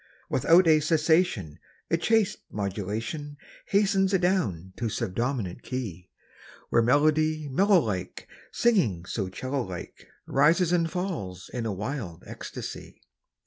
[0.31, 1.59] Without a cessation
[1.91, 6.09] A chaste modulation Hastens adown to subdominant key,
[6.69, 12.99] Where melody mellow like Singing so 'cello like Rises and falls in a wild ecstasy.